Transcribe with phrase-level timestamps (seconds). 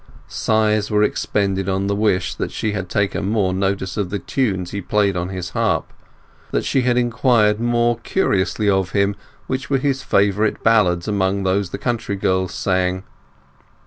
[0.27, 4.71] Sighs were expended on the wish that she had taken more notice of the tunes
[4.71, 5.93] he played on his harp,
[6.49, 11.69] that she had inquired more curiously of him which were his favourite ballads among those
[11.69, 13.03] the country girls sang.